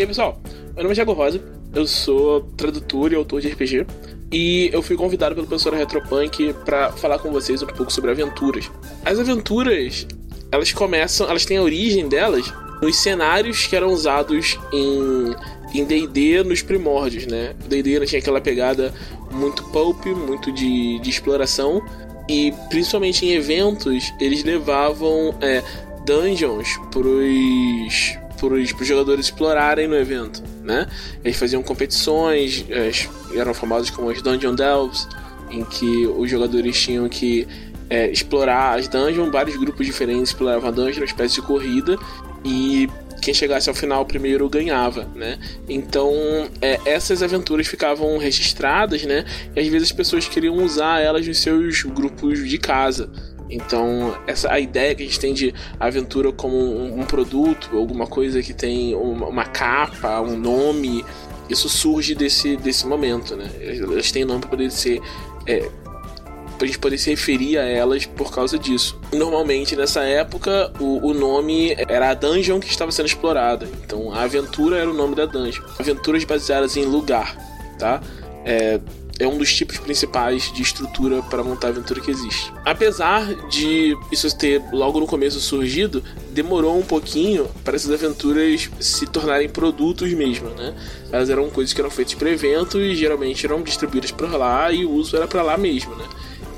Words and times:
E 0.00 0.02
aí, 0.02 0.06
pessoal, 0.06 0.40
meu 0.74 0.84
nome 0.84 0.92
é 0.92 0.94
Thiago 0.94 1.12
Rosa, 1.12 1.42
eu 1.74 1.86
sou 1.86 2.40
tradutor 2.56 3.12
e 3.12 3.16
autor 3.16 3.42
de 3.42 3.48
RPG, 3.48 3.86
e 4.32 4.70
eu 4.72 4.80
fui 4.80 4.96
convidado 4.96 5.34
pelo 5.34 5.46
professor 5.46 5.74
Retropunk 5.74 6.54
para 6.64 6.90
falar 6.92 7.18
com 7.18 7.30
vocês 7.30 7.62
um 7.62 7.66
pouco 7.66 7.92
sobre 7.92 8.10
aventuras. 8.10 8.70
As 9.04 9.18
aventuras, 9.18 10.06
elas 10.50 10.72
começam, 10.72 11.28
elas 11.28 11.44
têm 11.44 11.58
a 11.58 11.62
origem 11.62 12.08
delas 12.08 12.50
nos 12.80 12.96
cenários 12.96 13.66
que 13.66 13.76
eram 13.76 13.88
usados 13.88 14.58
em 14.72 15.34
em 15.74 15.84
D&D 15.84 16.44
nos 16.44 16.62
primórdios, 16.62 17.26
né? 17.26 17.54
D&D 17.68 18.06
tinha 18.06 18.20
aquela 18.20 18.40
pegada 18.40 18.94
muito 19.30 19.62
pulp, 19.64 20.06
muito 20.06 20.50
de, 20.50 20.98
de 20.98 21.10
exploração 21.10 21.82
e 22.26 22.54
principalmente 22.70 23.26
em 23.26 23.32
eventos 23.32 24.14
eles 24.18 24.42
levavam 24.44 25.34
é, 25.42 25.62
dungeons 26.06 26.68
pros 26.90 28.18
pros, 28.40 28.72
pros 28.72 28.88
jogadores 28.88 29.26
explorarem 29.26 29.86
no 29.86 29.94
evento, 29.94 30.42
né? 30.64 30.88
Eles 31.22 31.38
faziam 31.38 31.62
competições, 31.62 32.64
eram 33.36 33.52
famosos 33.52 33.90
como 33.90 34.10
as 34.10 34.22
Dungeon 34.22 34.54
Delves, 34.54 35.06
em 35.50 35.64
que 35.64 36.06
os 36.06 36.30
jogadores 36.30 36.80
tinham 36.80 37.08
que 37.08 37.46
é, 37.88 38.10
explorar 38.10 38.78
as 38.78 38.88
dungeons, 38.88 39.30
vários 39.30 39.56
grupos 39.56 39.84
diferentes 39.84 40.30
exploravam 40.30 40.68
a 40.68 40.72
dungeon, 40.72 41.00
uma 41.00 41.04
espécie 41.04 41.34
de 41.34 41.42
corrida, 41.42 41.98
e 42.44 42.88
quem 43.20 43.34
chegasse 43.34 43.68
ao 43.68 43.74
final 43.74 44.04
primeiro 44.06 44.48
ganhava, 44.48 45.06
né? 45.14 45.38
Então 45.68 46.12
é, 46.62 46.80
essas 46.86 47.22
aventuras 47.22 47.66
ficavam 47.66 48.16
registradas, 48.16 49.02
né? 49.04 49.24
E 49.54 49.60
às 49.60 49.66
vezes 49.66 49.88
as 49.88 49.92
pessoas 49.92 50.26
queriam 50.26 50.56
usar 50.56 51.00
elas 51.00 51.26
nos 51.26 51.38
seus 51.38 51.82
grupos 51.82 52.48
de 52.48 52.58
casa. 52.58 53.10
Então, 53.50 54.16
essa 54.26 54.50
a 54.50 54.60
ideia 54.60 54.94
que 54.94 55.02
a 55.02 55.06
gente 55.06 55.18
tem 55.18 55.34
de 55.34 55.54
aventura 55.78 56.32
como 56.32 56.56
um, 56.56 57.00
um 57.00 57.04
produto, 57.04 57.76
alguma 57.76 58.06
coisa 58.06 58.42
que 58.42 58.52
tem 58.52 58.94
uma, 58.94 59.26
uma, 59.26 59.44
capa, 59.44 60.20
um 60.20 60.38
nome, 60.38 61.04
isso 61.48 61.68
surge 61.68 62.14
desse, 62.14 62.56
desse 62.56 62.86
momento, 62.86 63.36
né? 63.36 63.50
Elas 63.60 64.12
têm 64.12 64.24
nome 64.24 64.40
para 64.40 64.50
poder 64.50 64.70
ser 64.70 65.00
é, 65.46 65.68
pra 66.60 66.66
gente 66.66 66.78
poder 66.78 66.98
se 66.98 67.08
referir 67.08 67.56
a 67.56 67.64
elas 67.64 68.04
por 68.04 68.30
causa 68.30 68.58
disso. 68.58 69.00
Normalmente, 69.14 69.74
nessa 69.74 70.02
época, 70.02 70.70
o, 70.78 71.08
o 71.08 71.14
nome 71.14 71.74
era 71.88 72.10
a 72.10 72.14
dungeon 72.14 72.60
que 72.60 72.68
estava 72.68 72.92
sendo 72.92 73.06
explorada. 73.06 73.66
Então, 73.82 74.12
a 74.12 74.22
aventura 74.24 74.76
era 74.76 74.90
o 74.90 74.92
nome 74.92 75.14
da 75.14 75.24
dungeon. 75.24 75.64
Aventuras 75.78 76.22
baseadas 76.24 76.76
em 76.76 76.84
lugar, 76.84 77.34
tá? 77.78 78.02
É, 78.44 78.78
é 79.20 79.28
um 79.28 79.36
dos 79.36 79.54
tipos 79.54 79.78
principais 79.78 80.50
de 80.50 80.62
estrutura 80.62 81.22
para 81.22 81.44
montar 81.44 81.68
aventura 81.68 82.00
que 82.00 82.10
existe. 82.10 82.50
Apesar 82.64 83.34
de 83.48 83.94
isso 84.10 84.34
ter 84.36 84.62
logo 84.72 84.98
no 84.98 85.06
começo 85.06 85.38
surgido, 85.38 86.02
demorou 86.30 86.78
um 86.78 86.82
pouquinho 86.82 87.46
para 87.62 87.76
essas 87.76 87.92
aventuras 87.92 88.70
se 88.80 89.06
tornarem 89.06 89.48
produtos 89.48 90.10
mesmo, 90.14 90.48
né? 90.50 90.74
Elas 91.12 91.28
eram 91.28 91.50
coisas 91.50 91.74
que 91.74 91.80
eram 91.80 91.90
feitas 91.90 92.14
para 92.14 92.30
eventos 92.30 92.80
e 92.80 92.94
geralmente 92.94 93.44
eram 93.44 93.62
distribuídas 93.62 94.10
por 94.10 94.32
lá 94.32 94.72
e 94.72 94.86
o 94.86 94.90
uso 94.90 95.14
era 95.16 95.28
para 95.28 95.42
lá 95.42 95.58
mesmo, 95.58 95.94
né? 95.94 96.08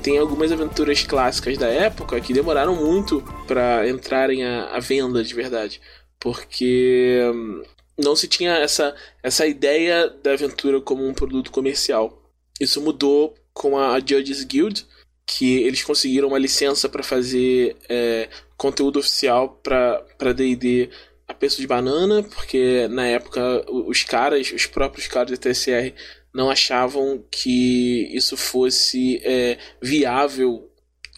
Tem 0.01 0.17
algumas 0.17 0.51
aventuras 0.51 1.03
clássicas 1.03 1.57
da 1.57 1.67
época 1.67 2.19
que 2.21 2.33
demoraram 2.33 2.75
muito 2.75 3.21
para 3.45 3.87
entrarem 3.89 4.43
à, 4.45 4.75
à 4.75 4.79
venda 4.79 5.21
de 5.21 5.33
verdade, 5.33 5.81
porque 6.17 7.29
hum, 7.33 7.61
não 7.97 8.15
se 8.15 8.27
tinha 8.27 8.53
essa, 8.53 8.95
essa 9.21 9.45
ideia 9.45 10.09
da 10.23 10.31
aventura 10.31 10.79
como 10.79 11.05
um 11.05 11.13
produto 11.13 11.51
comercial. 11.51 12.22
Isso 12.59 12.81
mudou 12.81 13.35
com 13.53 13.77
a 13.77 13.99
Judges 13.99 14.43
Guild, 14.43 14.85
que 15.25 15.61
eles 15.63 15.83
conseguiram 15.83 16.27
uma 16.27 16.39
licença 16.39 16.89
para 16.89 17.03
fazer 17.03 17.75
é, 17.87 18.29
conteúdo 18.57 18.99
oficial 18.99 19.59
para 19.63 20.33
D&D 20.33 20.89
a 21.27 21.33
preço 21.33 21.61
de 21.61 21.67
banana, 21.67 22.21
porque 22.21 22.87
na 22.89 23.07
época 23.07 23.65
os 23.69 24.03
caras, 24.03 24.51
os 24.51 24.65
próprios 24.65 25.07
caras 25.07 25.31
da 25.31 25.37
TSR 25.37 25.93
não 26.33 26.49
achavam 26.49 27.23
que 27.31 28.09
isso 28.15 28.35
fosse 28.35 29.21
é, 29.23 29.57
viável 29.81 30.69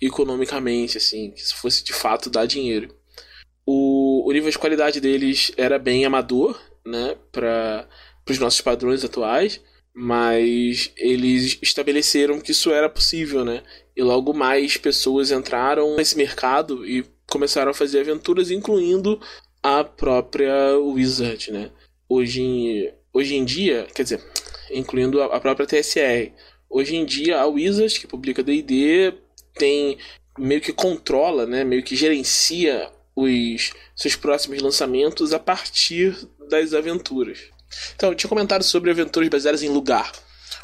economicamente, 0.01 0.97
assim, 0.97 1.31
que 1.31 1.41
isso 1.41 1.55
fosse 1.55 1.83
de 1.83 1.93
fato 1.93 2.29
dar 2.29 2.45
dinheiro. 2.45 2.93
O, 3.65 4.29
o 4.29 4.31
nível 4.31 4.51
de 4.51 4.59
qualidade 4.59 5.01
deles 5.01 5.51
era 5.57 5.79
bem 5.79 6.05
amador, 6.05 6.61
né, 6.85 7.17
para 7.31 7.87
os 8.29 8.37
nossos 8.37 8.61
padrões 8.61 9.03
atuais 9.03 9.59
mas 9.95 10.91
eles 10.97 11.57
estabeleceram 11.61 12.41
que 12.41 12.51
isso 12.51 12.69
era 12.69 12.89
possível, 12.89 13.45
né? 13.45 13.63
E 13.95 14.03
logo 14.03 14.33
mais 14.33 14.75
pessoas 14.75 15.31
entraram 15.31 15.95
nesse 15.95 16.17
mercado 16.17 16.85
e 16.85 17.05
começaram 17.31 17.71
a 17.71 17.73
fazer 17.73 18.01
aventuras, 18.01 18.51
incluindo 18.51 19.21
a 19.63 19.85
própria 19.85 20.77
Wizard, 20.77 21.49
né? 21.49 21.71
Hoje 22.09 22.41
em, 22.41 22.93
hoje 23.13 23.35
em 23.35 23.45
dia, 23.45 23.87
quer 23.95 24.03
dizer, 24.03 24.21
incluindo 24.69 25.21
a, 25.23 25.39
própria 25.39 25.65
TSR. 25.65 26.33
Hoje 26.69 26.97
em 26.97 27.05
dia, 27.05 27.39
a 27.39 27.45
Wizard, 27.47 27.97
que 27.97 28.05
publica 28.05 28.43
D&D, 28.43 29.13
tem 29.53 29.97
meio 30.37 30.59
que 30.59 30.73
controla, 30.73 31.45
né? 31.45 31.63
Meio 31.63 31.81
que 31.81 31.95
gerencia 31.95 32.91
os 33.15 33.71
seus 33.95 34.17
próximos 34.17 34.61
lançamentos 34.61 35.31
a 35.31 35.39
partir 35.39 36.17
das 36.49 36.73
aventuras. 36.73 37.54
Então, 37.95 38.13
tinha 38.13 38.29
comentado 38.29 38.63
sobre 38.63 38.91
aventuras 38.91 39.29
baseadas 39.29 39.63
em 39.63 39.69
lugar. 39.69 40.11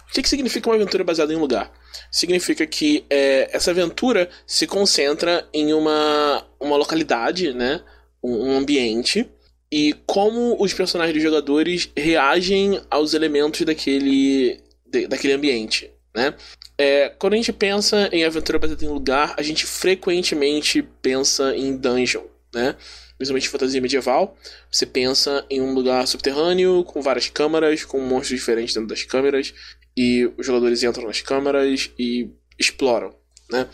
O 0.10 0.14
que, 0.14 0.22
que 0.22 0.30
significa 0.30 0.70
uma 0.70 0.76
aventura 0.76 1.04
baseada 1.04 1.34
em 1.34 1.38
lugar? 1.38 1.72
Significa 2.12 2.68
que 2.68 3.06
é, 3.10 3.50
essa 3.54 3.72
aventura 3.72 4.30
se 4.46 4.68
concentra 4.68 5.48
em 5.54 5.74
uma, 5.74 6.46
uma 6.60 6.76
localidade, 6.76 7.54
né? 7.54 7.82
um, 8.22 8.50
um 8.50 8.58
ambiente, 8.58 9.30
e 9.72 9.94
como 10.06 10.62
os 10.62 10.74
personagens 10.74 11.14
dos 11.14 11.24
jogadores 11.24 11.90
reagem 11.96 12.82
aos 12.90 13.14
elementos 13.14 13.62
daquele, 13.62 14.62
de, 14.86 15.08
daquele 15.08 15.34
ambiente. 15.34 15.90
Né? 16.14 16.34
É, 16.78 17.10
quando 17.18 17.34
a 17.34 17.38
gente 17.38 17.54
pensa 17.54 18.10
em 18.12 18.26
aventura 18.26 18.60
baseada 18.60 18.84
em 18.84 18.90
lugar, 18.90 19.34
a 19.38 19.42
gente 19.42 19.66
frequentemente 19.66 20.82
pensa 21.02 21.56
em 21.56 21.78
dungeon. 21.78 22.24
Né? 22.54 22.76
Principalmente 23.22 23.50
fantasia 23.50 23.80
medieval, 23.80 24.36
você 24.72 24.84
pensa 24.84 25.46
em 25.48 25.62
um 25.62 25.76
lugar 25.76 26.08
subterrâneo, 26.08 26.84
com 26.84 27.04
várias 27.04 27.30
câmaras, 27.30 27.86
com 27.86 28.00
monstros 28.00 28.40
diferentes 28.40 28.74
dentro 28.74 28.90
das 28.90 29.04
câmeras, 29.04 29.54
e 29.96 30.26
os 30.36 30.44
jogadores 30.44 30.82
entram 30.82 31.06
nas 31.06 31.22
câmaras 31.22 31.92
e 32.00 32.32
exploram, 32.58 33.14
né? 33.52 33.68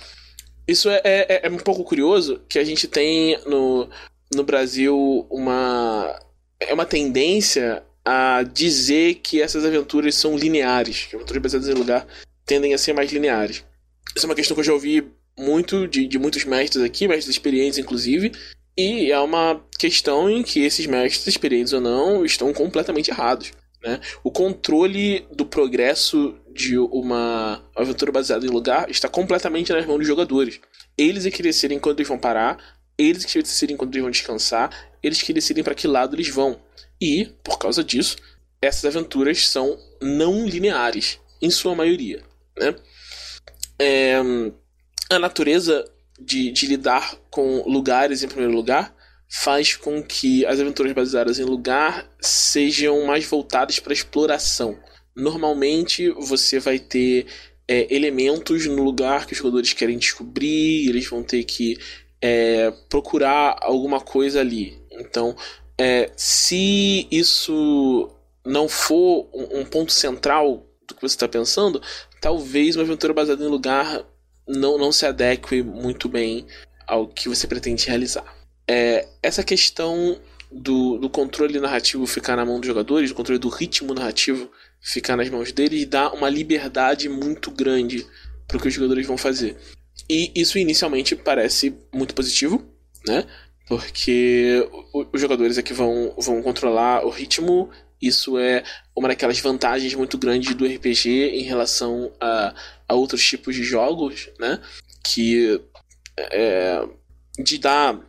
Isso 0.68 0.90
é, 0.90 1.00
é, 1.06 1.48
é 1.48 1.50
um 1.50 1.58
pouco 1.60 1.86
curioso, 1.86 2.42
que 2.50 2.60
a 2.60 2.64
gente 2.66 2.90
tem 2.90 3.40
no, 3.46 3.90
no 4.36 4.44
Brasil 4.44 5.26
uma, 5.32 6.20
é 6.60 6.74
uma 6.74 6.86
tendência 6.86 7.84
a 8.04 8.44
dizer 8.44 9.16
que 9.16 9.42
essas 9.42 9.64
aventuras 9.64 10.14
são 10.16 10.38
lineares, 10.38 11.06
que 11.06 11.16
aventuras 11.16 11.42
baseadas 11.42 11.70
em 11.70 11.74
lugar 11.74 12.06
tendem 12.46 12.74
a 12.74 12.78
ser 12.78 12.92
mais 12.92 13.14
lineares. 13.14 13.64
Isso 14.14 14.26
é 14.26 14.30
uma 14.30 14.36
questão 14.36 14.56
que 14.56 14.60
eu 14.60 14.66
já 14.66 14.74
ouvi 14.74 15.10
muito 15.40 15.88
de, 15.88 16.06
de 16.06 16.20
muitos 16.20 16.44
mestres 16.44 16.84
aqui, 16.84 17.08
mestres 17.08 17.34
experientes 17.34 17.78
inclusive, 17.78 18.34
e 18.78 19.12
é 19.12 19.20
uma 19.20 19.60
questão 19.80 20.30
em 20.30 20.44
que 20.44 20.64
esses 20.64 20.86
mestres, 20.86 21.28
experientes 21.28 21.74
ou 21.74 21.82
não, 21.82 22.24
estão 22.24 22.54
completamente 22.54 23.10
errados. 23.10 23.52
Né? 23.84 24.00
O 24.24 24.32
controle 24.32 25.28
do 25.34 25.46
progresso 25.46 26.36
de 26.54 26.78
uma 26.78 27.64
aventura 27.76 28.12
baseada 28.12 28.46
em 28.46 28.50
lugar 28.50 28.90
está 28.90 29.08
completamente 29.08 29.72
nas 29.72 29.86
mãos 29.86 30.00
dos 30.00 30.08
jogadores. 30.08 30.60
Eles 30.98 31.26
é 31.26 31.32
que 31.32 31.42
decidem 31.42 31.80
quando 31.80 32.00
eles 32.00 32.08
vão 32.08 32.18
parar, 32.18 32.58
eles 32.98 33.26
que 33.26 33.42
decidem 33.42 33.78
quando 33.78 33.94
eles 33.94 34.02
vão 34.02 34.12
descansar, 34.12 34.70
eles 35.02 35.22
que 35.22 35.34
decidem 35.34 35.64
para 35.64 35.76
que 35.76 35.88
lado 35.88 36.16
eles 36.16 36.30
vão. 36.30 36.60
E, 37.00 37.26
por 37.44 37.58
causa 37.58 37.84
disso, 37.84 38.18
essas 38.62 38.86
aventuras 38.86 39.48
são 39.48 39.78
não 40.02 40.48
lineares, 40.48 41.20
em 41.42 41.50
sua 41.50 41.76
maioria. 41.76 42.24
Né? 42.58 42.76
É, 43.80 44.18
a 45.10 45.20
natureza 45.20 45.86
de, 46.20 46.52
de 46.52 46.68
lidar 46.68 47.16
com 47.30 47.64
lugares 47.70 48.24
em 48.24 48.28
primeiro 48.28 48.54
lugar 48.54 48.96
faz 49.30 49.76
com 49.76 50.02
que 50.02 50.46
as 50.46 50.60
aventuras 50.60 50.94
baseadas 50.94 51.40
em 51.40 51.44
lugar 51.44 52.10
sejam 52.20 53.06
mais 53.06 53.26
voltadas 53.26 53.80
para 53.80 53.94
exploração. 53.94 54.78
Normalmente 55.16 56.10
você 56.12 56.60
vai 56.60 56.80
ter 56.80 57.26
é, 57.68 57.94
elementos 57.94 58.66
no 58.66 58.84
lugar 58.84 59.26
que 59.26 59.34
os 59.34 59.38
jogadores 59.40 59.74
querem 59.74 59.98
descobrir, 59.98 60.88
eles 60.88 61.08
vão 61.10 61.24
ter 61.24 61.44
que 61.44 61.78
é, 62.22 62.72
procurar 62.90 63.58
alguma 63.62 64.00
coisa 64.00 64.40
ali. 64.40 64.82
Então, 64.92 65.36
é, 65.78 66.10
se 66.16 67.08
isso 67.12 68.10
não 68.46 68.70
for 68.70 69.30
um, 69.34 69.60
um 69.60 69.66
ponto 69.66 69.92
central 69.92 70.66
do 70.88 70.96
que 70.96 71.02
você 71.02 71.16
está 71.16 71.28
pensando, 71.28 71.82
talvez 72.22 72.76
uma 72.76 72.84
aventura 72.84 73.14
baseada 73.14 73.44
em 73.44 73.50
lugar 73.50 74.06
não, 74.48 74.78
não 74.78 74.92
se 74.92 75.06
adeque 75.06 75.62
muito 75.62 76.08
bem 76.08 76.46
ao 76.86 77.08
que 77.08 77.28
você 77.28 77.48
pretende 77.48 77.88
realizar. 77.88 78.26
É, 78.68 79.08
essa 79.22 79.44
questão 79.44 80.20
do, 80.52 80.98
do 80.98 81.10
controle 81.10 81.60
narrativo 81.60 82.06
ficar 82.08 82.36
na 82.36 82.46
mão 82.46 82.60
dos 82.60 82.68
jogadores, 82.68 83.12
o 83.12 83.16
controle 83.16 83.40
do 83.40 83.50
ritmo 83.50 83.94
narrativo 83.94 84.50
ficar 84.80 85.18
nas 85.18 85.30
mãos 85.30 85.52
deles, 85.52 85.86
dá 85.86 86.12
uma 86.14 86.30
liberdade 86.30 87.10
muito 87.10 87.52
grande 87.52 88.06
para 88.48 88.58
o 88.58 88.62
que 88.62 88.68
os 88.68 88.74
jogadores 88.74 89.06
vão 89.06 89.18
fazer. 89.18 89.58
E 90.10 90.32
isso 90.36 90.58
inicialmente 90.58 91.16
parece 91.16 91.76
muito 91.94 92.16
positivo, 92.16 92.66
né? 93.06 93.26
porque 93.68 94.68
os 94.94 95.20
jogadores 95.20 95.58
é 95.58 95.62
que 95.62 95.74
vão, 95.74 96.14
vão 96.18 96.42
controlar 96.42 97.06
o 97.06 97.10
ritmo. 97.10 97.70
Isso 98.02 98.38
é 98.38 98.64
uma 98.96 99.10
daquelas 99.10 99.40
vantagens 99.40 99.94
muito 99.94 100.18
grandes 100.18 100.56
do 100.56 100.66
RPG 100.66 101.10
em 101.10 101.44
relação 101.44 102.12
a, 102.20 102.54
a 102.88 102.94
outros 102.94 103.24
tipos 103.24 103.56
de 103.56 103.64
jogos, 103.64 104.30
né? 104.40 104.62
Que 105.04 105.62
é, 106.18 106.88
de 107.38 107.58
dar 107.58 108.00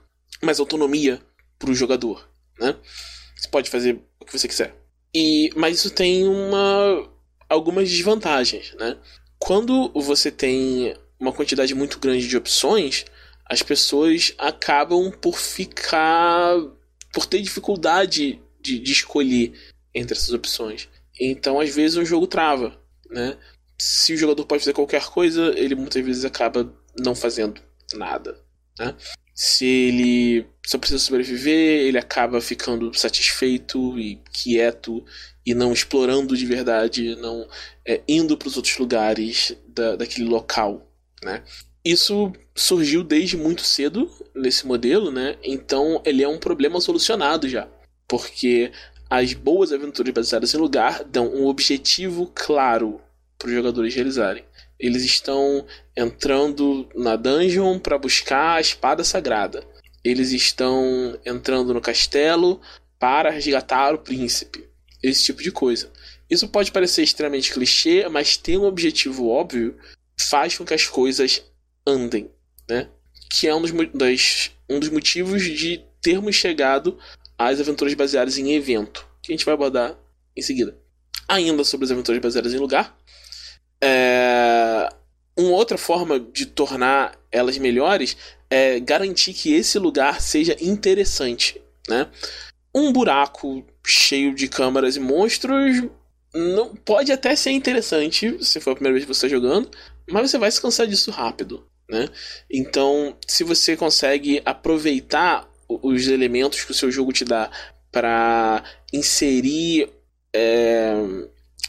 mais 0.43 0.61
autonomia 0.61 1.21
para 1.59 1.71
o 1.71 1.75
jogador, 1.75 2.29
né? 2.59 2.77
Você 3.37 3.49
pode 3.49 3.71
fazer 3.71 4.01
o 4.21 4.25
que 4.25 4.37
você 4.37 4.49
quiser. 4.49 4.75
E, 5.15 5.51
mas 5.57 5.79
isso 5.79 5.91
tem 5.91 6.27
uma 6.27 7.09
algumas 7.49 7.89
desvantagens, 7.89 8.75
né? 8.75 8.97
Quando 9.39 9.91
você 9.95 10.31
tem 10.31 10.95
uma 11.19 11.33
quantidade 11.33 11.75
muito 11.75 11.99
grande 11.99 12.29
de 12.29 12.37
opções, 12.37 13.05
as 13.47 13.63
pessoas 13.63 14.35
acabam 14.39 15.11
por 15.11 15.39
ficar. 15.39 16.55
por 17.13 17.27
ter 17.27 17.41
dificuldade 17.41 18.41
de, 18.61 18.79
de 18.79 18.93
escolher 18.93 19.53
entre 19.95 20.17
essas 20.17 20.33
opções. 20.33 20.89
Então, 21.19 21.59
às 21.59 21.75
vezes, 21.75 21.97
o 21.97 22.05
jogo 22.05 22.27
trava, 22.27 22.79
né? 23.11 23.37
Se 23.81 24.13
o 24.13 24.17
jogador 24.17 24.45
pode 24.45 24.63
fazer 24.63 24.73
qualquer 24.73 25.05
coisa, 25.07 25.53
ele 25.57 25.75
muitas 25.75 26.05
vezes 26.05 26.25
acaba 26.25 26.73
não 26.99 27.15
fazendo 27.15 27.61
nada, 27.95 28.39
né? 28.79 28.95
Se 29.35 29.65
ele 29.65 30.47
só 30.67 30.79
precisa 30.79 30.99
sobreviver, 30.99 31.87
ele 31.87 31.97
acaba 31.97 32.41
ficando 32.41 32.93
satisfeito 32.93 33.97
e 33.97 34.21
quieto 34.33 35.05
e 35.47 35.55
não 35.55 35.73
explorando 35.73 36.37
de 36.37 36.45
verdade, 36.45 37.15
não 37.17 37.49
é, 37.87 38.03
indo 38.09 38.37
para 38.37 38.49
os 38.49 38.57
outros 38.57 38.77
lugares 38.79 39.57
da, 39.69 39.95
daquele 39.95 40.29
local, 40.29 40.93
né? 41.23 41.45
Isso 41.85 42.33
surgiu 42.55 43.05
desde 43.05 43.37
muito 43.37 43.63
cedo 43.63 44.11
nesse 44.35 44.67
modelo, 44.67 45.13
né? 45.13 45.37
Então 45.43 46.03
ele 46.05 46.23
é 46.23 46.29
um 46.29 46.39
problema 46.39 46.81
solucionado 46.81 47.49
já, 47.49 47.69
porque 48.09 48.73
as 49.09 49.33
boas 49.33 49.73
aventuras 49.73 50.13
baseadas 50.13 50.53
em 50.53 50.59
lugar 50.59 51.05
dão 51.05 51.29
um 51.29 51.47
objetivo 51.47 52.31
claro 52.35 53.01
para 53.39 53.49
os 53.49 53.55
jogadores 53.55 53.95
realizarem. 53.95 54.45
Eles 54.79 55.05
estão 55.05 55.67
entrando 55.97 56.89
na 56.95 57.17
dungeon 57.17 57.79
para 57.79 57.99
buscar 57.99 58.57
a 58.57 58.61
espada 58.61 59.05
sagrada. 59.05 59.65
Eles 60.05 60.33
estão 60.33 61.19
entrando 61.25 61.75
no 61.75 61.81
castelo 61.81 62.61
para 62.99 63.31
resgatar 63.31 63.95
o 63.95 63.99
príncipe 63.99 64.69
esse 65.03 65.25
tipo 65.25 65.43
de 65.43 65.53
coisa. 65.53 65.91
Isso 66.29 66.49
pode 66.49 66.73
parecer 66.73 67.03
extremamente 67.03 67.53
clichê, 67.53 68.09
mas 68.09 68.37
ter 68.37 68.59
um 68.59 68.65
objetivo 68.65 69.29
óbvio 69.29 69.77
faz 70.29 70.57
com 70.57 70.65
que 70.65 70.75
as 70.75 70.87
coisas 70.87 71.43
andem, 71.87 72.31
né? 72.69 72.89
Que 73.33 73.47
é 73.49 73.55
um 73.55 73.63
dos, 73.63 73.73
das, 73.95 74.51
um 74.69 74.79
dos 74.79 74.91
motivos 74.91 75.43
de 75.43 75.85
termos 76.03 76.35
chegado 76.35 76.99
às 77.37 77.61
aventuras 77.61 77.95
baseadas 77.95 78.37
em 78.37 78.53
evento, 78.53 79.07
que 79.23 79.33
a 79.33 79.37
gente 79.37 79.45
vai 79.45 79.55
abordar 79.55 79.97
em 80.37 80.43
seguida. 80.43 80.77
Ainda 81.27 81.65
sobre 81.65 81.85
as 81.85 81.91
aventuras 81.91 82.21
baseadas 82.21 82.53
em 82.53 82.59
lugar, 82.59 82.97
é... 83.83 84.89
uma 85.37 85.53
outra 85.53 85.79
forma 85.79 86.19
de 86.19 86.47
tornar 86.47 87.19
elas 87.31 87.59
melhores 87.59 88.17
é 88.51 88.81
garantir 88.81 89.35
que 89.35 89.53
esse 89.53 89.79
lugar 89.79 90.21
seja 90.21 90.57
interessante, 90.61 91.61
né? 91.89 92.09
Um 92.75 92.93
buraco 92.93 93.65
cheio 93.87 94.35
de 94.35 94.49
câmaras 94.49 94.97
e 94.97 95.01
monstros 95.01 95.85
não 96.35 96.75
pode 96.75 97.11
até 97.11 97.35
ser 97.35 97.51
interessante 97.51 98.45
se 98.45 98.61
for 98.61 98.73
a 98.73 98.75
primeira 98.75 98.95
vez 98.95 99.05
que 99.05 99.15
você 99.15 99.27
está 99.27 99.37
jogando, 99.37 99.71
mas 100.11 100.31
você 100.31 100.39
vai 100.39 100.51
se 100.51 100.61
cansar 100.61 100.87
disso 100.87 101.11
rápido, 101.11 101.67
né? 101.89 102.09
Então, 102.51 103.17
se 103.27 103.45
você 103.45 103.77
consegue 103.77 104.41
aproveitar 104.45 105.49
os 105.69 106.09
elementos 106.09 106.65
que 106.65 106.71
o 106.71 106.75
seu 106.75 106.91
jogo 106.91 107.13
te 107.13 107.25
dá 107.25 107.51
para 107.91 108.63
inserir 108.93 109.91
é, 110.35 110.95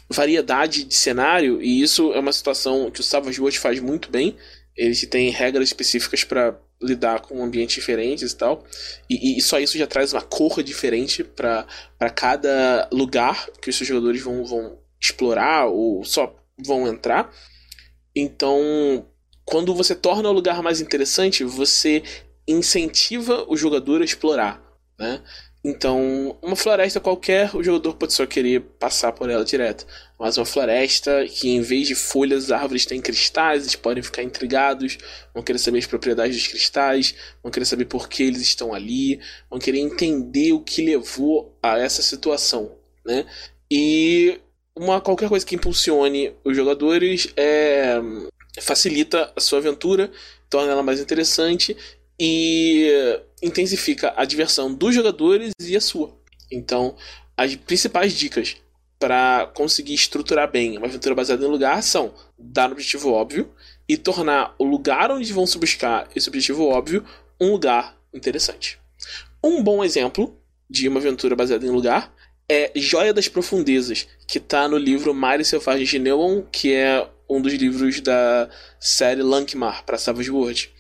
variedade 0.10 0.84
de 0.84 0.96
cenário, 0.96 1.62
e 1.62 1.82
isso 1.82 2.12
é 2.14 2.20
uma 2.20 2.34
situação 2.34 2.90
que 2.90 3.00
o 3.00 3.04
Savage 3.04 3.40
Worlds 3.40 3.62
faz 3.62 3.80
muito 3.80 4.10
bem. 4.10 4.36
Ele 4.76 4.96
tem 5.06 5.30
regras 5.30 5.70
específicas 5.70 6.24
para 6.24 6.58
lidar 6.82 7.22
com 7.22 7.44
ambientes 7.44 7.76
diferentes 7.76 8.32
e 8.32 8.38
tal. 8.38 8.64
E, 9.10 9.38
e 9.38 9.42
só 9.42 9.60
isso 9.60 9.78
já 9.78 9.86
traz 9.86 10.14
uma 10.14 10.22
cor 10.22 10.64
diferente 10.64 11.24
para 11.24 11.66
cada 12.16 12.88
lugar 12.92 13.50
que 13.62 13.70
os 13.70 13.76
seus 13.76 13.88
jogadores 13.88 14.22
vão, 14.22 14.46
vão 14.46 14.80
explorar 15.00 15.68
ou 15.68 16.04
só 16.04 16.34
vão 16.66 16.88
entrar. 16.88 17.32
Então, 18.16 19.06
quando 19.46 19.74
você 19.76 19.94
torna 19.94 20.30
o 20.30 20.34
lugar 20.34 20.64
mais 20.64 20.82
interessante, 20.82 21.44
você 21.44 22.04
incentiva 22.48 23.46
o 23.48 23.56
jogador 23.56 24.02
a 24.02 24.06
explorar, 24.06 24.62
né? 24.98 25.22
Então, 25.62 26.38
uma 26.42 26.56
floresta 26.56 27.02
qualquer, 27.02 27.54
o 27.54 27.62
jogador 27.62 27.96
pode 27.96 28.14
só 28.14 28.26
querer 28.26 28.62
passar 28.80 29.12
por 29.12 29.30
ela 29.30 29.44
direto. 29.44 29.86
Mas 30.18 30.38
uma 30.38 30.46
floresta 30.46 31.26
que, 31.28 31.50
em 31.50 31.62
vez 31.62 31.88
de 31.88 31.96
folhas, 31.96 32.46
as 32.46 32.52
árvores 32.52 32.86
têm 32.86 33.02
cristais, 33.02 33.64
eles 33.64 33.76
podem 33.76 34.02
ficar 34.02 34.24
intrigados, 34.24 34.98
vão 35.34 35.44
querer 35.44 35.60
saber 35.60 35.80
as 35.80 35.86
propriedades 35.86 36.38
dos 36.38 36.48
cristais, 36.48 37.14
vão 37.44 37.52
querer 37.52 37.66
saber 37.66 37.86
por 37.86 38.08
que 38.08 38.24
eles 38.24 38.42
estão 38.42 38.74
ali, 38.74 39.20
vão 39.50 39.60
querer 39.60 39.80
entender 39.80 40.54
o 40.54 40.62
que 40.62 40.82
levou 40.82 41.58
a 41.62 41.78
essa 41.78 42.02
situação, 42.02 42.78
né? 43.06 43.26
E 43.70 44.40
uma 44.74 45.02
qualquer 45.02 45.28
coisa 45.28 45.46
que 45.46 45.56
impulsione 45.56 46.34
os 46.44 46.56
jogadores 46.56 47.28
é, 47.36 48.00
facilita 48.62 49.32
a 49.36 49.42
sua 49.42 49.60
aventura, 49.60 50.10
torna 50.50 50.72
ela 50.72 50.82
mais 50.82 51.02
interessante 51.02 51.76
e 52.20 52.92
intensifica 53.42 54.14
a 54.18 54.26
diversão 54.26 54.74
dos 54.74 54.94
jogadores 54.94 55.54
e 55.62 55.76
a 55.76 55.82
sua. 55.82 56.18
Então, 56.52 56.96
as 57.38 57.56
principais 57.56 58.14
dicas 58.14 58.58
para 59.00 59.50
conseguir 59.54 59.94
estruturar 59.94 60.52
bem 60.52 60.78
uma 60.78 60.88
aventura 60.88 61.16
baseada 61.16 61.46
em 61.46 61.50
lugar 61.50 61.82
são 61.82 62.14
dar 62.38 62.70
um 62.70 62.74
objetivo 62.74 63.12
óbvio 63.12 63.50
e 63.88 63.96
tornar 63.96 64.54
o 64.60 64.66
lugar 64.66 65.10
onde 65.10 65.32
vão 65.32 65.48
se 65.48 65.58
buscar 65.58 66.10
esse 66.14 66.28
objetivo 66.28 66.66
óbvio 66.66 67.06
um 67.40 67.52
lugar 67.52 67.98
interessante. 68.14 68.78
Um 69.42 69.64
bom 69.64 69.84
exemplo 69.84 70.38
de 70.70 70.88
uma 70.90 71.00
aventura 71.00 71.36
baseada 71.36 71.66
em 71.66 71.70
lugar 71.70 72.14
é 72.48 72.72
Joia 72.76 73.14
das 73.14 73.28
Profundezas, 73.28 74.08
que 74.28 74.38
está 74.38 74.68
no 74.68 74.78
livro 74.78 75.14
Mares 75.14 75.48
Selvagens 75.48 75.88
de 75.88 76.00
Neon, 76.00 76.42
que 76.52 76.74
é 76.74 77.08
um 77.30 77.40
dos 77.42 77.54
livros 77.54 78.02
da 78.02 78.50
série 78.80 79.22
Lankmar 79.22 79.86
para 79.86 79.98
Savage 79.98 80.32
World. 80.32 80.74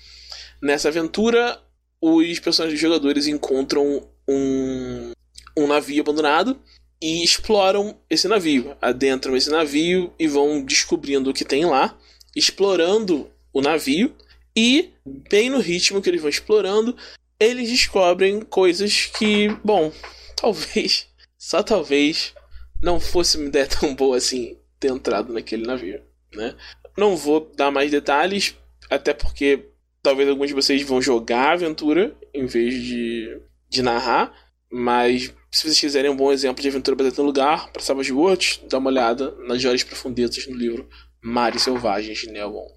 Nessa 0.61 0.89
aventura, 0.89 1.61
os 2.01 2.39
personagens 2.39 2.80
jogadores 2.80 3.28
encontram 3.28 4.07
um, 4.28 5.11
um 5.57 5.68
navio 5.68 6.01
abandonado 6.01 6.59
e 7.01 7.23
exploram 7.23 7.97
esse 8.09 8.28
navio. 8.28 8.75
Adentram 8.81 9.35
esse 9.35 9.49
navio 9.49 10.13
e 10.19 10.28
vão 10.28 10.63
descobrindo 10.63 11.30
o 11.30 11.33
que 11.33 11.45
tem 11.45 11.66
lá, 11.66 11.97
explorando 12.35 13.30
o 13.54 13.61
navio 13.61 14.13
e, 14.56 14.94
bem 15.30 15.49
no 15.49 15.59
ritmo 15.59 16.01
que 16.01 16.09
eles 16.09 16.21
vão 16.21 16.30
explorando, 16.30 16.95
eles 17.39 17.69
descobrem 17.69 18.42
coisas 18.42 19.06
que, 19.18 19.47
bom, 19.63 19.92
talvez, 20.35 21.07
só 21.37 21.63
talvez, 21.63 22.33
não 22.81 22.99
fosse 22.99 23.37
uma 23.37 23.47
ideia 23.47 23.68
tão 23.68 23.95
boa 23.95 24.18
assim 24.18 24.57
ter 24.80 24.92
entrado 24.92 25.31
naquele 25.31 25.66
navio, 25.66 26.01
né? 26.33 26.56
Não 26.97 27.16
vou 27.16 27.51
dar 27.56 27.71
mais 27.71 27.92
detalhes, 27.92 28.56
até 28.89 29.13
porque 29.13 29.69
talvez 30.01 30.29
alguns 30.29 30.47
de 30.47 30.53
vocês 30.53 30.81
vão 30.81 31.01
jogar 31.01 31.49
a 31.49 31.53
aventura 31.53 32.15
em 32.33 32.45
vez 32.45 32.73
de, 32.73 33.41
de 33.69 33.81
narrar, 33.81 34.33
mas 34.71 35.33
se 35.51 35.63
vocês 35.63 35.79
quiserem 35.79 36.11
um 36.11 36.15
bom 36.15 36.31
exemplo 36.31 36.61
de 36.61 36.68
aventura 36.68 36.95
baseada 36.95 37.21
no 37.21 37.27
lugar, 37.27 37.71
para 37.71 37.81
Savage 37.81 38.13
Worlds, 38.13 38.61
dá 38.69 38.77
uma 38.77 38.89
olhada 38.89 39.35
nas 39.47 39.61
joias 39.61 39.83
profundezas 39.83 40.47
no 40.47 40.56
livro 40.56 40.87
Mares 41.21 41.63
Selvagens 41.63 42.19
de 42.19 42.31
Neon. 42.31 42.68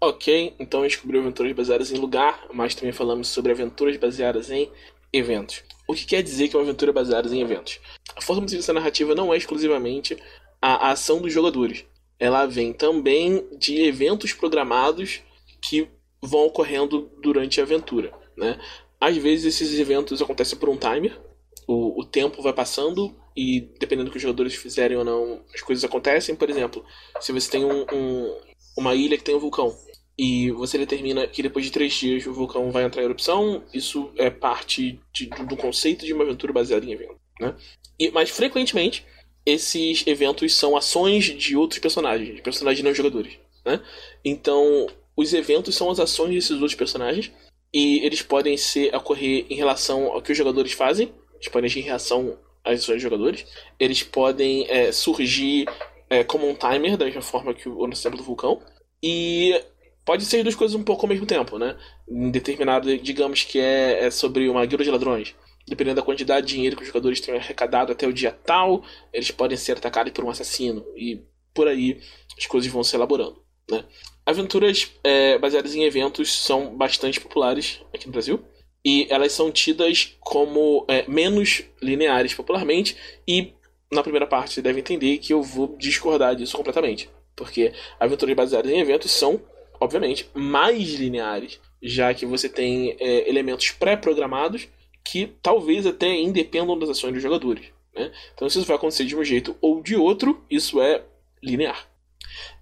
Ok, 0.00 0.54
então 0.58 0.82
descobriu 0.82 1.20
aventuras 1.20 1.52
baseadas 1.52 1.92
em 1.92 1.96
lugar, 1.96 2.46
mas 2.54 2.74
também 2.74 2.92
falamos 2.92 3.28
sobre 3.28 3.52
aventuras 3.52 3.96
baseadas 3.98 4.50
em 4.50 4.70
eventos. 5.12 5.62
O 5.86 5.94
que 5.94 6.06
quer 6.06 6.22
dizer 6.22 6.48
que 6.48 6.56
é 6.56 6.58
uma 6.58 6.64
aventura 6.64 6.92
baseada 6.92 7.28
em 7.34 7.42
eventos? 7.42 7.80
A 8.16 8.22
forma 8.22 8.46
de 8.46 8.56
vista 8.56 8.72
narrativa 8.72 9.14
não 9.14 9.34
é 9.34 9.36
exclusivamente 9.36 10.16
a 10.62 10.90
ação 10.90 11.20
dos 11.20 11.32
jogadores. 11.32 11.84
Ela 12.18 12.46
vem 12.46 12.72
também 12.72 13.46
de 13.58 13.82
eventos 13.82 14.32
programados 14.32 15.20
que 15.60 15.88
vão 16.22 16.46
ocorrendo 16.46 17.10
durante 17.22 17.60
a 17.60 17.64
aventura. 17.64 18.12
Né? 18.36 18.58
Às 19.00 19.16
vezes 19.16 19.54
esses 19.54 19.78
eventos 19.78 20.20
acontecem 20.20 20.58
por 20.58 20.68
um 20.68 20.76
timer, 20.76 21.18
o, 21.66 22.00
o 22.00 22.04
tempo 22.04 22.42
vai 22.42 22.52
passando 22.52 23.14
e 23.36 23.60
dependendo 23.78 24.06
do 24.06 24.10
que 24.10 24.16
os 24.16 24.22
jogadores 24.22 24.54
fizerem 24.54 24.96
ou 24.96 25.04
não, 25.04 25.42
as 25.54 25.62
coisas 25.62 25.84
acontecem. 25.84 26.34
Por 26.34 26.50
exemplo, 26.50 26.84
se 27.20 27.32
você 27.32 27.50
tem 27.50 27.64
um, 27.64 27.86
um, 27.92 28.36
uma 28.76 28.94
ilha 28.94 29.16
que 29.16 29.24
tem 29.24 29.34
um 29.34 29.40
vulcão 29.40 29.74
e 30.18 30.50
você 30.50 30.76
determina 30.76 31.26
que 31.26 31.42
depois 31.42 31.64
de 31.64 31.70
três 31.70 31.94
dias 31.94 32.26
o 32.26 32.34
vulcão 32.34 32.70
vai 32.70 32.84
entrar 32.84 33.02
em 33.02 33.06
erupção, 33.06 33.64
isso 33.72 34.12
é 34.16 34.28
parte 34.28 35.00
de, 35.12 35.26
do 35.26 35.56
conceito 35.56 36.04
de 36.04 36.12
uma 36.12 36.24
aventura 36.24 36.52
baseada 36.52 36.84
em 36.84 36.92
evento. 36.92 37.16
Né? 37.40 37.54
E, 37.98 38.10
mas 38.10 38.30
frequentemente 38.30 39.06
esses 39.46 40.06
eventos 40.06 40.54
são 40.54 40.76
ações 40.76 41.24
de 41.24 41.56
outros 41.56 41.78
personagens, 41.78 42.36
de 42.36 42.42
personagens 42.42 42.84
não 42.84 42.94
jogadores. 42.94 43.38
Né? 43.64 43.80
Então 44.24 44.86
os 45.20 45.34
eventos 45.34 45.74
são 45.74 45.90
as 45.90 46.00
ações 46.00 46.34
desses 46.34 46.52
outros 46.52 46.74
personagens 46.74 47.30
e 47.72 47.98
eles 48.04 48.22
podem 48.22 48.56
ser 48.56 48.94
ocorrer 48.94 49.44
em 49.50 49.54
relação 49.54 50.06
ao 50.06 50.22
que 50.22 50.32
os 50.32 50.38
jogadores 50.38 50.72
fazem, 50.72 51.12
eles 51.34 51.48
podem 51.48 51.66
agir 51.66 51.80
em 51.80 51.84
reação 51.84 52.38
às 52.64 52.80
ações 52.80 52.94
dos 52.94 53.02
jogadores, 53.02 53.46
eles 53.78 54.02
podem 54.02 54.66
é, 54.70 54.90
surgir 54.92 55.66
é, 56.08 56.24
como 56.24 56.48
um 56.48 56.54
timer, 56.54 56.96
da 56.96 57.04
mesma 57.04 57.20
forma 57.20 57.52
que 57.52 57.68
o 57.68 57.86
exemplo 57.92 58.16
do 58.16 58.24
vulcão, 58.24 58.62
e 59.02 59.62
pode 60.06 60.24
ser 60.24 60.42
duas 60.42 60.54
coisas 60.54 60.74
um 60.74 60.82
pouco 60.82 61.04
ao 61.04 61.10
mesmo 61.10 61.26
tempo, 61.26 61.58
né? 61.58 61.76
Em 62.08 62.30
determinado, 62.30 62.96
digamos 62.98 63.44
que 63.44 63.58
é, 63.60 64.06
é 64.06 64.10
sobre 64.10 64.48
uma 64.48 64.64
guilda 64.64 64.84
de 64.84 64.90
ladrões. 64.90 65.34
Dependendo 65.68 65.96
da 65.96 66.02
quantidade 66.02 66.46
de 66.46 66.54
dinheiro 66.54 66.76
que 66.76 66.82
os 66.82 66.88
jogadores 66.88 67.20
tenham 67.20 67.38
arrecadado 67.38 67.92
até 67.92 68.06
o 68.06 68.12
dia 68.12 68.32
tal, 68.32 68.82
eles 69.12 69.30
podem 69.30 69.56
ser 69.56 69.76
atacados 69.76 70.12
por 70.12 70.24
um 70.24 70.30
assassino. 70.30 70.84
E 70.96 71.22
por 71.54 71.68
aí 71.68 72.00
as 72.36 72.46
coisas 72.46 72.72
vão 72.72 72.82
se 72.82 72.96
elaborando. 72.96 73.49
Né? 73.70 73.84
Aventuras 74.26 74.90
é, 75.02 75.38
baseadas 75.38 75.74
em 75.74 75.84
eventos 75.84 76.32
são 76.32 76.76
bastante 76.76 77.20
populares 77.20 77.80
aqui 77.92 78.06
no 78.06 78.12
Brasil. 78.12 78.42
E 78.84 79.06
elas 79.10 79.32
são 79.32 79.50
tidas 79.50 80.16
como 80.20 80.86
é, 80.88 81.04
menos 81.08 81.62
lineares 81.82 82.34
popularmente. 82.34 82.96
E 83.26 83.52
na 83.92 84.02
primeira 84.02 84.26
parte 84.26 84.54
você 84.54 84.62
deve 84.62 84.80
entender 84.80 85.18
que 85.18 85.32
eu 85.32 85.42
vou 85.42 85.76
discordar 85.78 86.34
disso 86.34 86.56
completamente. 86.56 87.10
Porque 87.36 87.72
aventuras 87.98 88.34
baseadas 88.36 88.70
em 88.70 88.80
eventos 88.80 89.10
são, 89.10 89.40
obviamente, 89.78 90.28
mais 90.34 90.94
lineares. 90.94 91.60
Já 91.82 92.12
que 92.12 92.26
você 92.26 92.48
tem 92.48 92.96
é, 93.00 93.28
elementos 93.28 93.70
pré-programados 93.70 94.68
que 95.04 95.32
talvez 95.42 95.86
até 95.86 96.14
independam 96.14 96.78
das 96.78 96.90
ações 96.90 97.14
dos 97.14 97.22
jogadores. 97.22 97.66
Né? 97.94 98.12
Então, 98.34 98.48
se 98.48 98.58
isso 98.58 98.66
vai 98.66 98.76
acontecer 98.76 99.04
de 99.04 99.16
um 99.16 99.24
jeito 99.24 99.56
ou 99.60 99.82
de 99.82 99.96
outro, 99.96 100.44
isso 100.48 100.80
é 100.80 101.02
linear. 101.42 101.89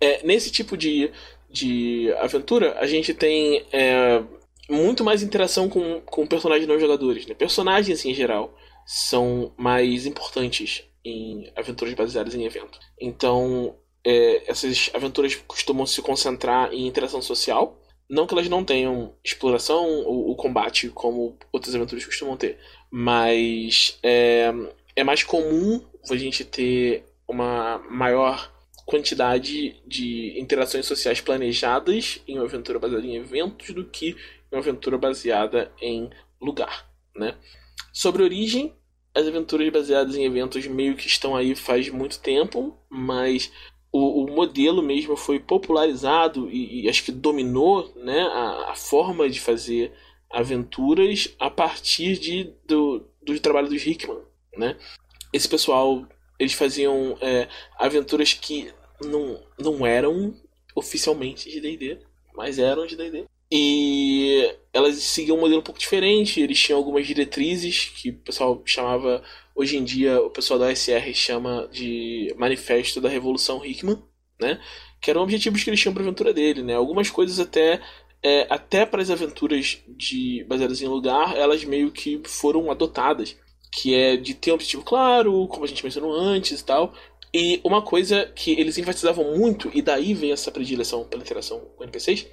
É, 0.00 0.24
nesse 0.26 0.50
tipo 0.50 0.76
de, 0.76 1.10
de 1.50 2.12
aventura, 2.18 2.78
a 2.78 2.86
gente 2.86 3.14
tem 3.14 3.64
é, 3.72 4.22
muito 4.68 5.02
mais 5.02 5.22
interação 5.22 5.68
com, 5.68 6.00
com 6.02 6.26
personagens 6.26 6.68
não 6.68 6.78
jogadores. 6.78 7.26
Né? 7.26 7.34
Personagens 7.34 8.04
em 8.04 8.14
geral 8.14 8.54
são 8.86 9.52
mais 9.56 10.06
importantes 10.06 10.84
em 11.04 11.50
aventuras 11.56 11.94
baseadas 11.94 12.34
em 12.34 12.44
evento. 12.44 12.78
Então, 13.00 13.74
é, 14.04 14.50
essas 14.50 14.90
aventuras 14.94 15.34
costumam 15.34 15.86
se 15.86 16.02
concentrar 16.02 16.72
em 16.72 16.86
interação 16.86 17.22
social. 17.22 17.78
Não 18.08 18.26
que 18.26 18.32
elas 18.32 18.48
não 18.48 18.64
tenham 18.64 19.14
exploração 19.22 19.84
ou, 20.04 20.28
ou 20.28 20.36
combate 20.36 20.88
como 20.88 21.36
outras 21.52 21.74
aventuras 21.74 22.04
costumam 22.04 22.36
ter, 22.36 22.58
mas 22.90 23.98
é, 24.02 24.50
é 24.96 25.04
mais 25.04 25.22
comum 25.22 25.82
a 26.10 26.16
gente 26.16 26.44
ter 26.44 27.04
uma 27.28 27.78
maior 27.90 28.50
quantidade 28.88 29.76
de 29.86 30.40
interações 30.40 30.86
sociais 30.86 31.20
planejadas 31.20 32.22
em 32.26 32.36
uma 32.36 32.46
aventura 32.46 32.78
baseada 32.78 33.06
em 33.06 33.16
eventos 33.16 33.68
do 33.74 33.84
que 33.84 34.16
em 34.50 34.56
uma 34.56 34.60
aventura 34.60 34.96
baseada 34.96 35.70
em 35.78 36.08
lugar, 36.40 36.88
né? 37.14 37.36
Sobre 37.92 38.22
origem, 38.22 38.74
as 39.14 39.26
aventuras 39.26 39.70
baseadas 39.70 40.16
em 40.16 40.24
eventos 40.24 40.66
meio 40.66 40.96
que 40.96 41.06
estão 41.06 41.36
aí 41.36 41.54
faz 41.54 41.90
muito 41.90 42.18
tempo, 42.18 42.78
mas 42.88 43.52
o, 43.92 44.24
o 44.24 44.30
modelo 44.34 44.82
mesmo 44.82 45.18
foi 45.18 45.38
popularizado 45.38 46.48
e, 46.48 46.84
e 46.84 46.88
acho 46.88 47.04
que 47.04 47.12
dominou 47.12 47.92
né, 47.94 48.22
a, 48.22 48.70
a, 48.70 48.74
forma 48.74 49.28
de 49.28 49.38
fazer 49.38 49.92
aventuras 50.30 51.34
a 51.38 51.50
partir 51.50 52.18
de, 52.18 52.54
do, 52.66 53.06
do 53.22 53.38
trabalho 53.38 53.68
dos 53.68 53.86
Hickman, 53.86 54.22
né? 54.56 54.78
Esse 55.30 55.46
pessoal 55.46 56.08
eles 56.38 56.54
faziam 56.54 57.18
é, 57.20 57.48
aventuras 57.76 58.32
que 58.32 58.72
não, 59.00 59.40
não 59.58 59.86
eram 59.86 60.34
oficialmente 60.74 61.50
de 61.50 61.60
D&D, 61.60 61.98
mas 62.34 62.58
eram 62.58 62.86
de 62.86 62.96
D&D. 62.96 63.24
E 63.50 64.54
elas 64.72 64.96
seguiam 64.96 65.36
um 65.36 65.40
modelo 65.40 65.60
um 65.60 65.64
pouco 65.64 65.80
diferente, 65.80 66.40
eles 66.40 66.58
tinham 66.60 66.78
algumas 66.78 67.06
diretrizes 67.06 67.86
que 67.96 68.10
o 68.10 68.18
pessoal 68.18 68.62
chamava, 68.64 69.22
hoje 69.54 69.76
em 69.76 69.84
dia 69.84 70.20
o 70.20 70.30
pessoal 70.30 70.58
da 70.58 70.74
SR 70.74 71.12
chama 71.14 71.68
de 71.72 72.34
Manifesto 72.36 73.00
da 73.00 73.08
Revolução 73.08 73.64
Hickman, 73.64 74.02
né? 74.38 74.60
Que 75.00 75.10
eram 75.10 75.22
objetivos 75.22 75.64
que 75.64 75.70
eles 75.70 75.80
tinham 75.80 75.94
para 75.94 76.02
a 76.02 76.06
aventura 76.06 76.34
dele, 76.34 76.62
né? 76.62 76.74
Algumas 76.74 77.08
coisas 77.08 77.40
até 77.40 77.80
é, 78.22 78.46
até 78.50 78.84
para 78.84 79.00
as 79.00 79.10
aventuras 79.10 79.78
de 79.88 80.44
baseadas 80.48 80.82
em 80.82 80.88
lugar, 80.88 81.36
elas 81.36 81.64
meio 81.64 81.90
que 81.90 82.20
foram 82.24 82.70
adotadas, 82.70 83.36
que 83.72 83.94
é 83.94 84.16
de 84.16 84.34
ter 84.34 84.50
um 84.50 84.54
objetivo 84.54 84.82
claro, 84.82 85.46
como 85.48 85.64
a 85.64 85.68
gente 85.68 85.84
mencionou 85.84 86.12
antes 86.12 86.60
e 86.60 86.64
tal, 86.64 86.94
e 87.32 87.60
uma 87.62 87.82
coisa 87.82 88.26
que 88.34 88.52
eles 88.52 88.78
enfatizavam 88.78 89.36
muito, 89.36 89.70
e 89.74 89.82
daí 89.82 90.14
vem 90.14 90.32
essa 90.32 90.50
predileção 90.50 91.04
pela 91.04 91.22
interação 91.22 91.60
com 91.76 91.84
NPCs, 91.84 92.26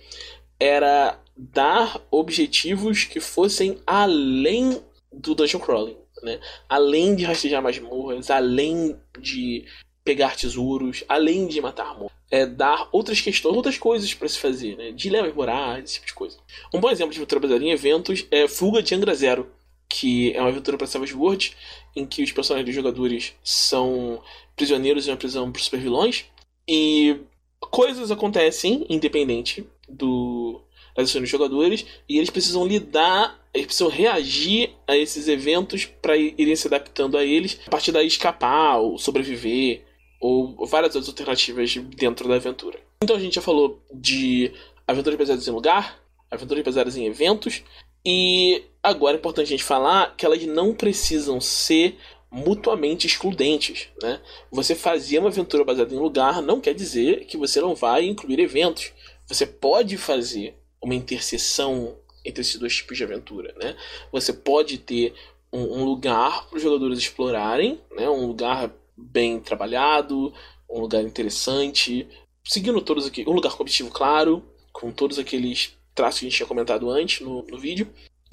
era 0.59 1.19
dar 1.35 2.01
objetivos 2.09 3.03
que 3.03 3.19
fossem 3.19 3.77
além 3.85 4.81
do 5.11 5.35
dungeon 5.35 5.59
crawling, 5.59 5.97
né? 6.23 6.39
Além 6.69 7.15
de 7.15 7.25
rastejar 7.25 7.61
masmorras, 7.61 8.29
além 8.29 8.95
de 9.19 9.65
pegar 10.03 10.35
tesouros, 10.35 11.03
além 11.09 11.47
de 11.47 11.59
matar 11.59 11.97
monstros. 11.97 12.15
É 12.31 12.45
dar 12.45 12.89
outras 12.91 13.21
questões, 13.21 13.55
outras 13.55 13.77
coisas 13.77 14.13
para 14.13 14.27
se 14.27 14.39
fazer, 14.39 14.77
né? 14.77 14.91
Dilemas 14.91 15.33
morais, 15.33 15.83
esse 15.83 15.93
tipo 15.95 16.07
de 16.07 16.13
coisa. 16.13 16.37
Um 16.73 16.79
bom 16.79 16.89
exemplo 16.89 17.13
de 17.13 17.39
baseada 17.39 17.63
em 17.63 17.71
eventos 17.71 18.25
é 18.31 18.47
Fuga 18.47 18.81
de 18.81 18.93
Angra 18.95 19.13
Zero, 19.13 19.51
que 19.97 20.33
é 20.33 20.41
uma 20.41 20.49
aventura 20.49 20.77
para 20.77 20.87
Savage 20.87 21.13
World, 21.13 21.55
em 21.95 22.05
que 22.05 22.21
os 22.21 22.31
personagens 22.33 22.65
dos 22.65 22.75
jogadores 22.75 23.33
são 23.41 24.21
prisioneiros 24.53 25.07
em 25.07 25.11
uma 25.11 25.17
prisão 25.17 25.49
por 25.49 25.61
supervilões. 25.61 26.25
E 26.67 27.15
coisas 27.61 28.11
acontecem 28.11 28.85
independente 28.89 29.65
do, 29.87 30.61
das 30.97 31.09
ações 31.09 31.21
dos 31.21 31.29
jogadores 31.29 31.85
e 32.09 32.17
eles 32.17 32.29
precisam 32.29 32.67
lidar, 32.67 33.39
eles 33.53 33.67
precisam 33.67 33.87
reagir 33.87 34.71
a 34.85 34.97
esses 34.97 35.29
eventos 35.29 35.85
para 35.85 36.17
irem 36.17 36.57
se 36.57 36.67
adaptando 36.67 37.17
a 37.17 37.23
eles, 37.23 37.57
a 37.65 37.69
partir 37.69 37.93
daí 37.93 38.05
escapar 38.05 38.79
ou 38.79 38.97
sobreviver 38.97 39.85
ou 40.19 40.65
várias 40.65 40.93
outras 40.93 41.07
alternativas 41.07 41.73
dentro 41.95 42.27
da 42.27 42.35
aventura. 42.35 42.77
Então 43.01 43.15
a 43.15 43.19
gente 43.19 43.35
já 43.35 43.41
falou 43.41 43.81
de 43.93 44.51
aventuras 44.85 45.17
baseadas 45.17 45.47
em 45.47 45.51
lugar, 45.51 45.97
aventuras 46.29 46.65
baseadas 46.65 46.97
em 46.97 47.05
eventos 47.05 47.63
e 48.05 48.61
agora 48.85 49.17
é 49.17 49.19
importante 49.19 49.47
a 49.47 49.49
gente 49.49 49.63
falar 49.63 50.15
que 50.15 50.25
elas 50.25 50.43
não 50.45 50.73
precisam 50.73 51.41
ser 51.41 51.97
mutuamente 52.31 53.07
excludentes. 53.07 53.87
Né? 54.01 54.21
Você 54.51 54.75
fazer 54.75 55.19
uma 55.19 55.29
aventura 55.29 55.63
baseada 55.63 55.93
em 55.93 55.97
lugar 55.97 56.41
não 56.41 56.61
quer 56.61 56.73
dizer 56.73 57.25
que 57.25 57.37
você 57.37 57.59
não 57.61 57.73
vai 57.73 58.05
incluir 58.05 58.39
eventos. 58.39 58.91
Você 59.27 59.45
pode 59.45 59.97
fazer 59.97 60.57
uma 60.81 60.93
interseção 60.93 61.97
entre 62.23 62.41
esses 62.41 62.57
dois 62.57 62.75
tipos 62.75 62.97
de 62.97 63.03
aventura. 63.03 63.53
Né? 63.61 63.75
Você 64.11 64.33
pode 64.33 64.77
ter 64.77 65.13
um, 65.51 65.79
um 65.79 65.85
lugar 65.85 66.47
para 66.47 66.57
os 66.57 66.63
jogadores 66.63 66.99
explorarem, 66.99 67.79
né? 67.95 68.09
um 68.09 68.27
lugar 68.27 68.71
bem 68.97 69.39
trabalhado, 69.39 70.33
um 70.69 70.79
lugar 70.79 71.03
interessante, 71.03 72.07
seguindo 72.43 72.81
todos 72.81 73.05
aqui, 73.05 73.23
um 73.27 73.33
lugar 73.33 73.55
com 73.55 73.63
objetivo 73.63 73.89
claro, 73.89 74.43
com 74.71 74.91
todos 74.91 75.17
aqueles 75.17 75.75
traços 75.93 76.19
que 76.19 76.25
a 76.25 76.29
gente 76.29 76.37
tinha 76.37 76.47
comentado 76.47 76.89
antes 76.89 77.21
no, 77.21 77.43
no 77.43 77.57
vídeo. 77.57 77.87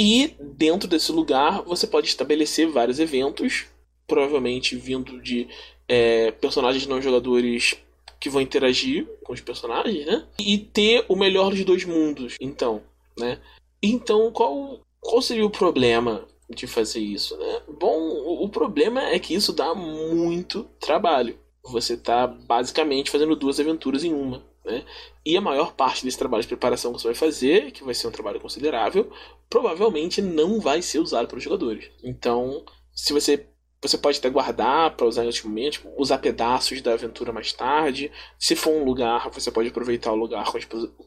E 0.04 0.34
dentro 0.40 0.88
desse 0.88 1.12
lugar 1.12 1.62
você 1.62 1.86
pode 1.86 2.08
estabelecer 2.08 2.66
vários 2.66 2.98
eventos 2.98 3.66
provavelmente 4.04 4.74
vindo 4.74 5.22
de 5.22 5.46
é, 5.86 6.32
personagens 6.32 6.88
não 6.88 7.00
jogadores 7.00 7.76
que 8.18 8.28
vão 8.28 8.42
interagir 8.42 9.06
com 9.22 9.32
os 9.32 9.40
personagens, 9.40 10.04
né? 10.04 10.26
E 10.40 10.58
ter 10.58 11.04
o 11.08 11.14
melhor 11.14 11.50
dos 11.50 11.64
dois 11.64 11.84
mundos, 11.84 12.36
então, 12.40 12.82
né? 13.16 13.38
Então, 13.80 14.32
qual, 14.32 14.80
qual 15.00 15.22
seria 15.22 15.46
o 15.46 15.50
problema 15.50 16.26
de 16.50 16.66
fazer 16.66 16.98
isso, 16.98 17.36
né? 17.36 17.62
Bom, 17.68 17.96
o, 17.96 18.42
o 18.44 18.48
problema 18.48 19.04
é 19.04 19.20
que 19.20 19.34
isso 19.36 19.52
dá 19.52 19.72
muito 19.72 20.64
trabalho. 20.80 21.38
Você 21.62 21.94
está 21.94 22.26
basicamente 22.26 23.08
fazendo 23.08 23.36
duas 23.36 23.60
aventuras 23.60 24.02
em 24.02 24.12
uma, 24.12 24.42
né? 24.64 24.84
E 25.24 25.36
a 25.36 25.40
maior 25.40 25.74
parte 25.74 26.04
desse 26.04 26.18
trabalho 26.18 26.42
de 26.42 26.48
preparação 26.48 26.92
que 26.92 27.00
você 27.00 27.08
vai 27.08 27.14
fazer, 27.14 27.70
que 27.72 27.84
vai 27.84 27.94
ser 27.94 28.06
um 28.06 28.12
trabalho 28.12 28.40
considerável, 28.40 29.10
provavelmente 29.48 30.22
não 30.22 30.60
vai 30.60 30.82
ser 30.82 30.98
usado 30.98 31.28
pelos 31.28 31.44
jogadores. 31.44 31.90
Então, 32.02 32.64
se 32.94 33.12
você 33.12 33.46
você 33.82 33.98
pode 33.98 34.18
até 34.18 34.30
guardar 34.30 34.96
para 34.96 35.06
usar 35.06 35.24
em 35.24 35.26
outros 35.26 35.44
momentos, 35.44 35.80
usar 35.98 36.18
pedaços 36.18 36.80
da 36.80 36.92
aventura 36.92 37.32
mais 37.32 37.52
tarde. 37.52 38.12
Se 38.38 38.54
for 38.54 38.70
um 38.70 38.84
lugar, 38.84 39.28
você 39.30 39.50
pode 39.50 39.70
aproveitar 39.70 40.12
o 40.12 40.16
lugar 40.16 40.44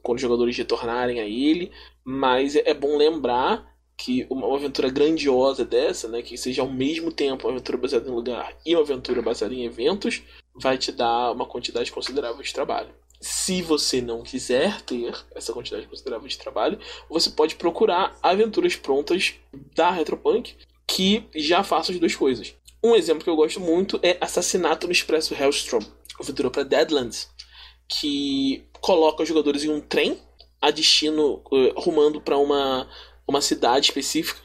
quando 0.03 0.15
os 0.15 0.21
jogadores 0.21 0.57
retornarem 0.57 1.21
a 1.21 1.23
ele. 1.23 1.71
Mas 2.03 2.53
é 2.53 2.73
bom 2.73 2.97
lembrar 2.97 3.65
que 3.97 4.27
uma 4.29 4.53
aventura 4.53 4.89
grandiosa 4.89 5.63
dessa, 5.63 6.09
né, 6.09 6.21
que 6.21 6.37
seja 6.37 6.61
ao 6.61 6.69
mesmo 6.69 7.13
tempo 7.13 7.47
uma 7.47 7.53
aventura 7.53 7.77
baseada 7.77 8.09
em 8.09 8.13
lugar 8.13 8.53
e 8.65 8.75
uma 8.75 8.83
aventura 8.83 9.21
baseada 9.21 9.53
em 9.53 9.63
eventos, 9.63 10.21
vai 10.53 10.77
te 10.77 10.91
dar 10.91 11.31
uma 11.31 11.45
quantidade 11.45 11.93
considerável 11.93 12.43
de 12.43 12.53
trabalho. 12.53 12.93
Se 13.27 13.63
você 13.63 14.01
não 14.01 14.21
quiser 14.21 14.81
ter 14.81 15.11
essa 15.33 15.51
quantidade 15.51 15.87
considerável 15.87 16.27
de 16.27 16.37
trabalho, 16.37 16.77
você 17.09 17.31
pode 17.31 17.55
procurar 17.55 18.15
aventuras 18.21 18.75
prontas 18.75 19.33
da 19.73 19.89
Retropunk 19.89 20.55
que 20.85 21.27
já 21.33 21.63
façam 21.63 21.95
as 21.95 21.99
duas 21.99 22.13
coisas. 22.13 22.53
Um 22.83 22.93
exemplo 22.93 23.23
que 23.23 23.29
eu 23.29 23.35
gosto 23.35 23.59
muito 23.59 23.99
é 24.03 24.15
Assassinato 24.21 24.85
no 24.85 24.93
Expresso 24.93 25.33
Hellstrom, 25.33 25.79
aventura 26.19 26.51
para 26.51 26.61
Deadlands, 26.61 27.27
que 27.87 28.63
coloca 28.79 29.23
os 29.23 29.27
jogadores 29.27 29.63
em 29.63 29.69
um 29.69 29.81
trem 29.81 30.21
a 30.61 30.69
destino, 30.69 31.41
uh, 31.51 31.79
rumando 31.79 32.21
para 32.21 32.37
uma 32.37 32.87
uma 33.27 33.41
cidade 33.41 33.87
específica 33.87 34.39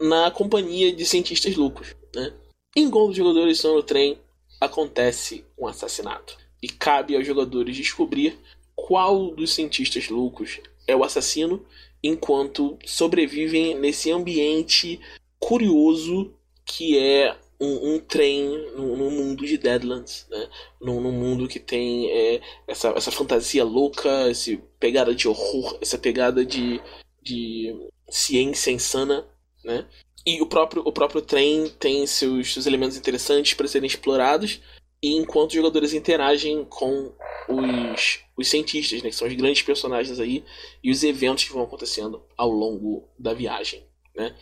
na 0.00 0.30
companhia 0.30 0.92
de 0.92 1.04
cientistas 1.04 1.56
loucos, 1.56 1.96
né? 2.14 2.32
Enquanto 2.76 3.10
os 3.10 3.16
jogadores 3.16 3.56
estão 3.56 3.74
no 3.74 3.82
trem, 3.82 4.16
acontece 4.60 5.44
um 5.58 5.66
assassinato. 5.66 6.41
E 6.62 6.68
cabe 6.68 7.16
aos 7.16 7.26
jogadores 7.26 7.76
descobrir 7.76 8.38
qual 8.74 9.34
dos 9.34 9.52
cientistas 9.52 10.08
loucos 10.08 10.60
é 10.86 10.94
o 10.94 11.04
assassino 11.04 11.64
enquanto 12.02 12.78
sobrevivem 12.84 13.74
nesse 13.74 14.10
ambiente 14.10 15.00
curioso 15.38 16.32
que 16.64 16.98
é 16.98 17.36
um, 17.60 17.94
um 17.94 17.98
trem 18.00 18.48
no, 18.76 18.96
no, 18.96 19.10
mundo 19.10 19.46
de 19.46 19.56
Deadlands, 19.56 20.26
né? 20.28 20.48
Num, 20.80 21.00
mundo 21.12 21.46
que 21.46 21.60
tem 21.60 22.10
é, 22.10 22.40
essa, 22.66 22.88
essa 22.90 23.12
fantasia 23.12 23.64
louca, 23.64 24.08
essa 24.28 24.56
pegada 24.80 25.14
de 25.14 25.28
horror, 25.28 25.78
essa 25.80 25.96
pegada 25.96 26.44
de, 26.44 26.80
de 27.22 27.88
ciência 28.10 28.72
insana, 28.72 29.24
né? 29.64 29.86
E 30.26 30.40
o 30.40 30.46
próprio, 30.46 30.82
o 30.84 30.92
próprio 30.92 31.22
trem 31.22 31.68
tem 31.78 32.06
seus, 32.06 32.52
seus 32.52 32.66
elementos 32.66 32.96
interessantes 32.96 33.54
para 33.54 33.68
serem 33.68 33.86
explorados, 33.86 34.60
e 35.02 35.16
enquanto 35.16 35.50
os 35.50 35.56
jogadores 35.56 35.92
interagem 35.92 36.64
com 36.64 37.12
os, 37.48 38.20
os 38.36 38.48
cientistas, 38.48 39.02
né, 39.02 39.10
que 39.10 39.16
são 39.16 39.26
os 39.26 39.34
grandes 39.34 39.62
personagens 39.62 40.20
aí, 40.20 40.44
e 40.82 40.92
os 40.92 41.02
eventos 41.02 41.42
que 41.42 41.52
vão 41.52 41.64
acontecendo 41.64 42.22
ao 42.36 42.48
longo 42.48 43.08
da 43.18 43.34
viagem. 43.34 43.82
Né? 44.14 44.32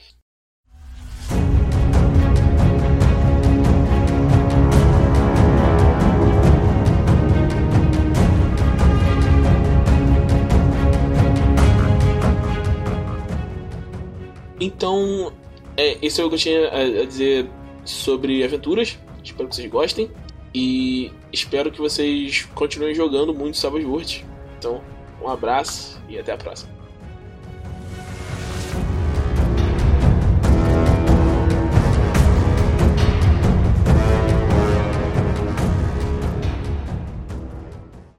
Então, 14.62 15.32
é, 15.74 15.96
esse 16.02 16.20
é 16.20 16.24
o 16.24 16.28
que 16.28 16.34
eu 16.34 16.38
tinha 16.38 16.68
a, 16.68 16.80
a 16.82 17.06
dizer 17.06 17.48
sobre 17.82 18.44
aventuras. 18.44 18.98
Espero 19.24 19.48
que 19.48 19.56
vocês 19.56 19.70
gostem. 19.70 20.10
E 20.54 21.12
espero 21.32 21.70
que 21.70 21.78
vocês 21.78 22.48
continuem 22.54 22.94
jogando 22.94 23.32
muito 23.32 23.56
Savage 23.56 23.84
World. 23.84 24.26
Então, 24.58 24.82
um 25.22 25.28
abraço 25.28 26.00
e 26.08 26.18
até 26.18 26.32
a 26.32 26.36
próxima. 26.36 26.79